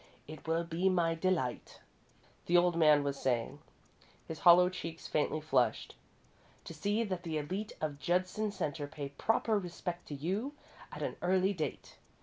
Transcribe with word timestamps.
"It 0.27 0.47
will 0.47 0.63
be 0.63 0.89
my 0.89 1.13
delight," 1.13 1.79
the 2.47 2.57
old 2.57 2.75
man 2.75 3.03
was 3.03 3.19
saying, 3.19 3.59
his 4.27 4.39
hollow 4.39 4.67
cheeks 4.67 5.05
faintly 5.05 5.39
flushed, 5.41 5.93
"to 6.63 6.73
see 6.73 7.03
that 7.03 7.21
the 7.21 7.37
elite 7.37 7.73
of 7.79 7.99
Judson 7.99 8.49
Centre 8.49 8.87
pay 8.87 9.09
proper 9.09 9.59
respect 9.59 10.07
to 10.07 10.15
you 10.15 10.55
at 10.91 11.03
an 11.03 11.17
early 11.21 11.53
date. 11.53 11.97